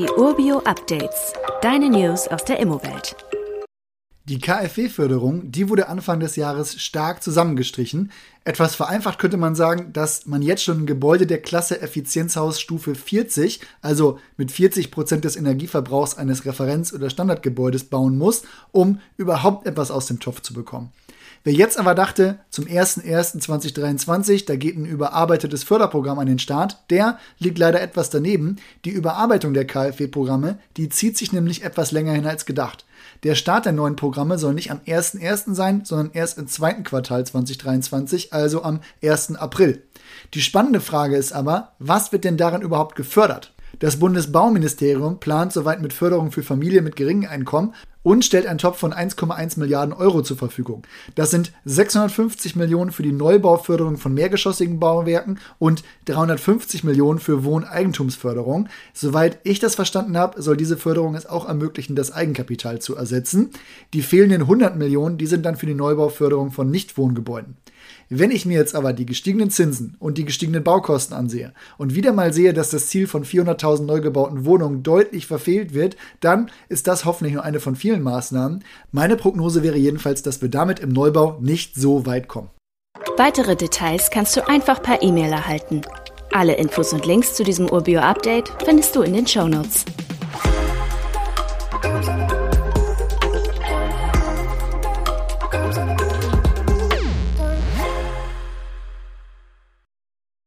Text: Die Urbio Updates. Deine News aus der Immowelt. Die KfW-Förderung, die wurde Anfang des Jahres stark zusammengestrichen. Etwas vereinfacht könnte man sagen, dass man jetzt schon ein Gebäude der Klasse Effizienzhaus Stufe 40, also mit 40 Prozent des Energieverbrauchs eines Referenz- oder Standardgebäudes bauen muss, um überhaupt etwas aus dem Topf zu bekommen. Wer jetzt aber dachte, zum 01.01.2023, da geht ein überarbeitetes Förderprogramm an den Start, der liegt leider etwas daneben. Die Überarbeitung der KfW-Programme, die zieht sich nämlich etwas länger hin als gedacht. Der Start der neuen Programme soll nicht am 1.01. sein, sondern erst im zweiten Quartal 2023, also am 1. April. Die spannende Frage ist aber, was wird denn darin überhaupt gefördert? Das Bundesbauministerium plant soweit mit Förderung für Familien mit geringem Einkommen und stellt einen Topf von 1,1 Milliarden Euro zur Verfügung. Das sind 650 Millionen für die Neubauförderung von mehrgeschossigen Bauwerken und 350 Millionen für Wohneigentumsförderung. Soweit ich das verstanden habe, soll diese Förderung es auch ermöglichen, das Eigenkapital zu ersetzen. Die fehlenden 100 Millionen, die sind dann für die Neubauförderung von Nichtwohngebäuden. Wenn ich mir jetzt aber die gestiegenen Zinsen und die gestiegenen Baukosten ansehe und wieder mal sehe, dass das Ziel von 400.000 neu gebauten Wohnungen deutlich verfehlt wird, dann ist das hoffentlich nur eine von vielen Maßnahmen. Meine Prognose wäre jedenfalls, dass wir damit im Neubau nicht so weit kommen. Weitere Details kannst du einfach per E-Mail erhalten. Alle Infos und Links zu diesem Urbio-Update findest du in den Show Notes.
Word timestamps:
Die 0.00 0.08
Urbio 0.08 0.60
Updates. 0.60 1.34
Deine 1.60 1.90
News 1.90 2.26
aus 2.26 2.42
der 2.46 2.58
Immowelt. 2.58 3.14
Die 4.24 4.38
KfW-Förderung, 4.38 5.52
die 5.52 5.68
wurde 5.68 5.90
Anfang 5.90 6.20
des 6.20 6.36
Jahres 6.36 6.80
stark 6.80 7.22
zusammengestrichen. 7.22 8.10
Etwas 8.44 8.74
vereinfacht 8.74 9.18
könnte 9.18 9.36
man 9.36 9.54
sagen, 9.54 9.92
dass 9.92 10.24
man 10.24 10.40
jetzt 10.40 10.62
schon 10.62 10.80
ein 10.80 10.86
Gebäude 10.86 11.26
der 11.26 11.42
Klasse 11.42 11.82
Effizienzhaus 11.82 12.58
Stufe 12.58 12.94
40, 12.94 13.60
also 13.82 14.18
mit 14.38 14.50
40 14.50 14.90
Prozent 14.90 15.24
des 15.24 15.36
Energieverbrauchs 15.36 16.16
eines 16.16 16.46
Referenz- 16.46 16.94
oder 16.94 17.10
Standardgebäudes 17.10 17.84
bauen 17.84 18.16
muss, 18.16 18.42
um 18.72 19.00
überhaupt 19.18 19.66
etwas 19.66 19.90
aus 19.90 20.06
dem 20.06 20.20
Topf 20.20 20.40
zu 20.40 20.54
bekommen. 20.54 20.90
Wer 21.42 21.54
jetzt 21.54 21.78
aber 21.78 21.94
dachte, 21.94 22.38
zum 22.50 22.66
01.01.2023, 22.66 24.44
da 24.44 24.56
geht 24.56 24.76
ein 24.76 24.84
überarbeitetes 24.84 25.64
Förderprogramm 25.64 26.18
an 26.18 26.26
den 26.26 26.38
Start, 26.38 26.78
der 26.90 27.18
liegt 27.38 27.58
leider 27.58 27.80
etwas 27.80 28.10
daneben. 28.10 28.56
Die 28.84 28.90
Überarbeitung 28.90 29.54
der 29.54 29.66
KfW-Programme, 29.66 30.58
die 30.76 30.90
zieht 30.90 31.16
sich 31.16 31.32
nämlich 31.32 31.64
etwas 31.64 31.92
länger 31.92 32.12
hin 32.12 32.26
als 32.26 32.44
gedacht. 32.44 32.84
Der 33.22 33.34
Start 33.34 33.64
der 33.64 33.72
neuen 33.72 33.96
Programme 33.96 34.38
soll 34.38 34.52
nicht 34.52 34.70
am 34.70 34.80
1.01. 34.86 35.54
sein, 35.54 35.84
sondern 35.84 36.10
erst 36.12 36.36
im 36.36 36.46
zweiten 36.46 36.84
Quartal 36.84 37.26
2023, 37.26 38.29
also 38.32 38.62
am 38.62 38.80
1. 39.02 39.36
April. 39.36 39.82
Die 40.34 40.42
spannende 40.42 40.80
Frage 40.80 41.16
ist 41.16 41.32
aber, 41.32 41.72
was 41.78 42.12
wird 42.12 42.24
denn 42.24 42.36
darin 42.36 42.62
überhaupt 42.62 42.96
gefördert? 42.96 43.52
Das 43.78 43.98
Bundesbauministerium 43.98 45.20
plant 45.20 45.52
soweit 45.52 45.80
mit 45.80 45.92
Förderung 45.92 46.32
für 46.32 46.42
Familien 46.42 46.84
mit 46.84 46.96
geringem 46.96 47.30
Einkommen 47.30 47.74
und 48.02 48.24
stellt 48.24 48.46
einen 48.46 48.58
Topf 48.58 48.78
von 48.78 48.92
1,1 48.92 49.58
Milliarden 49.58 49.92
Euro 49.92 50.22
zur 50.22 50.36
Verfügung. 50.36 50.82
Das 51.14 51.30
sind 51.30 51.52
650 51.64 52.56
Millionen 52.56 52.92
für 52.92 53.02
die 53.02 53.12
Neubauförderung 53.12 53.96
von 53.96 54.14
mehrgeschossigen 54.14 54.80
Bauwerken 54.80 55.38
und 55.58 55.82
350 56.06 56.84
Millionen 56.84 57.18
für 57.18 57.44
Wohneigentumsförderung. 57.44 58.68
Soweit 58.94 59.38
ich 59.44 59.58
das 59.58 59.74
verstanden 59.74 60.16
habe, 60.16 60.40
soll 60.42 60.56
diese 60.56 60.76
Förderung 60.76 61.14
es 61.14 61.26
auch 61.26 61.46
ermöglichen, 61.46 61.96
das 61.96 62.12
Eigenkapital 62.12 62.80
zu 62.80 62.96
ersetzen. 62.96 63.50
Die 63.92 64.02
fehlenden 64.02 64.42
100 64.42 64.76
Millionen, 64.76 65.18
die 65.18 65.26
sind 65.26 65.44
dann 65.44 65.56
für 65.56 65.66
die 65.66 65.74
Neubauförderung 65.74 66.50
von 66.50 66.70
Nichtwohngebäuden. 66.70 67.56
Wenn 68.12 68.32
ich 68.32 68.44
mir 68.44 68.58
jetzt 68.58 68.74
aber 68.74 68.92
die 68.92 69.06
gestiegenen 69.06 69.50
Zinsen 69.50 69.96
und 70.00 70.18
die 70.18 70.24
gestiegenen 70.24 70.64
Baukosten 70.64 71.16
ansehe 71.16 71.52
und 71.78 71.94
wieder 71.94 72.12
mal 72.12 72.32
sehe, 72.32 72.52
dass 72.52 72.70
das 72.70 72.88
Ziel 72.88 73.06
von 73.06 73.24
400.000 73.24 73.84
neu 73.84 74.00
gebauten 74.00 74.44
Wohnungen 74.44 74.82
deutlich 74.82 75.26
verfehlt 75.26 75.74
wird, 75.74 75.96
dann 76.18 76.50
ist 76.68 76.88
das 76.88 77.04
hoffentlich 77.04 77.34
nur 77.34 77.44
eine 77.44 77.60
von 77.60 77.76
vielen 77.90 78.02
Maßnahmen. 78.04 78.62
Meine 78.92 79.16
Prognose 79.16 79.64
wäre 79.64 79.76
jedenfalls, 79.76 80.22
dass 80.22 80.40
wir 80.42 80.48
damit 80.48 80.78
im 80.78 80.90
Neubau 80.90 81.38
nicht 81.40 81.74
so 81.74 82.06
weit 82.06 82.28
kommen. 82.28 82.50
Weitere 83.16 83.56
Details 83.56 84.10
kannst 84.10 84.36
du 84.36 84.48
einfach 84.48 84.80
per 84.80 85.02
E-Mail 85.02 85.32
erhalten. 85.32 85.80
Alle 86.32 86.54
Infos 86.54 86.92
und 86.92 87.04
Links 87.04 87.34
zu 87.34 87.42
diesem 87.42 87.68
Urbio-Update 87.68 88.52
findest 88.64 88.94
du 88.94 89.02
in 89.02 89.14
den 89.14 89.26
Show 89.26 89.48
Notes. 89.48 89.84